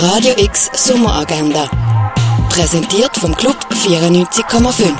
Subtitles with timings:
[0.00, 1.68] Radio X Sommeragenda.
[2.50, 4.92] Präsentiert vom Club 94,5.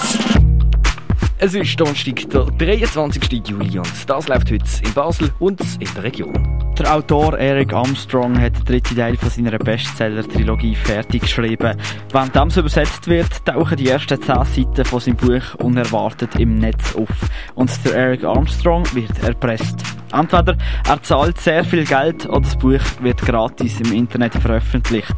[1.39, 3.47] Es ist Donnerstag, der 23.
[3.47, 6.75] Juli und das läuft heute in Basel und in der Region.
[6.77, 11.77] Der Autor Eric Armstrong hat den dritten Teil von seiner Bestseller-Trilogie fertig geschrieben.
[12.11, 16.97] Während das übersetzt wird, tauchen die ersten zehn Seiten von seinem Buch unerwartet im Netz
[16.97, 17.09] auf.
[17.55, 19.98] Und der Eric Armstrong wird erpresst.
[20.13, 20.57] Entweder
[20.89, 25.15] er zahlt sehr viel Geld oder das Buch wird gratis im Internet veröffentlicht.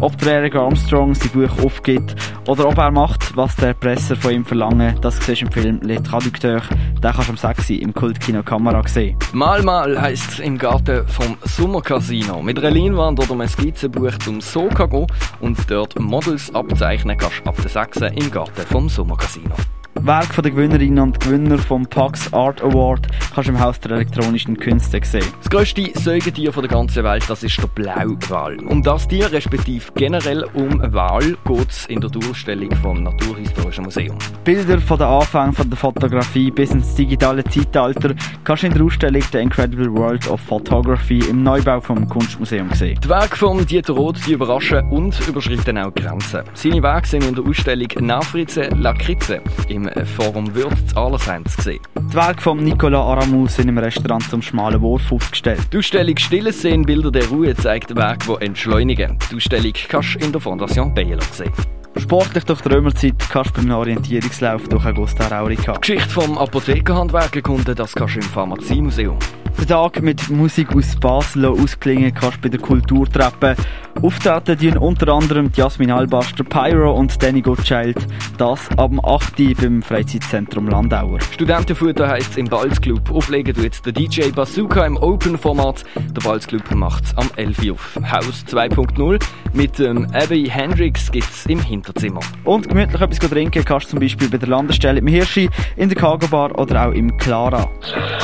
[0.00, 2.14] Ob der Eric Armstrong sein Buch aufgibt
[2.46, 5.80] oder ob er macht, was der Presser von ihm verlangen, das siehst du im Film
[5.82, 6.60] Le Traducteur.
[7.02, 9.16] Den kannst du am 6 im Kultkino Kamera sehen.
[9.32, 12.42] Mal mal heisst es im Garten vom Sommercasino.
[12.42, 15.06] Mit einer Leinwand oder einem Skizzenbuch zum Soka gehen
[15.40, 19.54] und dort Models abzeichnen kannst du ab der 6 im Garten vom Sommercasino.
[20.00, 24.56] Werk der Gewinnerinnen und Gewinner vom Pax Art Award kannst du im Haus der elektronischen
[24.56, 25.24] Künste sehen.
[25.38, 28.58] Das grösste Säugetier der ganzen Welt, das ist der Blauwal.
[28.66, 34.18] Um das Tier, respektive generell um Wal, geht es in der Durchstellung vom Naturhistorischen Museum.
[34.44, 38.84] Bilder von den Anfängen von der Fotografie bis ins digitale Zeitalter kannst du in der
[38.84, 42.98] Ausstellung The Incredible World of Photography im Neubau vom Kunstmuseum sehen.
[43.02, 46.42] Die Werke von Dieter Roth die überraschen und überschreiten auch Grenzen.
[46.52, 51.80] Seine Werke sind in der Ausstellung Nafritze Lakritze im Forum Würz Allerseins gesehen.
[51.98, 55.60] Die Werke von Nicolas Aramus sind im Restaurant zum schmalen Wurf aufgestellt.
[55.72, 59.18] Die Ausstellung Stille Szenen Bilder der Ruhe zeigt Werke, die entschleunigen.
[59.30, 61.52] Die Ausstellung kannst du in der Fondation Bielo sehen.
[61.96, 65.74] Sportlich durch die Römerzeit kannst du beim Orientierungslauf durch Augusta Raurica.
[65.74, 69.18] Die Geschichte vom Apothekerhandwerk erkunden, das kannst du im Pharmaziemuseum.
[69.58, 73.56] Den Tag mit Musik aus Basel ausklingen kannst bei der Kulturtreppe.
[74.02, 77.96] Auftreten die unter anderem Jasmin Albaster, Pyro und Danny Gottschalk.
[78.36, 79.36] Das ab dem 8.
[79.60, 81.20] beim Freizeitzentrum Landauer.
[81.32, 83.10] Studentenfutter heisst es im Balzclub.
[83.10, 85.84] Auflegen tut der DJ Bazooka im Open-Format.
[85.96, 87.70] Der Balzclub macht es am 11.
[87.72, 87.98] auf.
[88.10, 89.18] Haus 2.0
[89.54, 92.20] mit dem Abby Hendrix gibt es im Hinterzimmer.
[92.42, 95.96] Und gemütlich etwas trinken kannst du zum Beispiel bei der Landestelle im Hirschi, in der
[95.96, 97.70] Cargo Bar oder auch im Clara.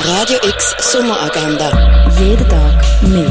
[0.05, 1.71] Radio X Sommeragenda.
[2.19, 3.31] Jeden Tag mehr.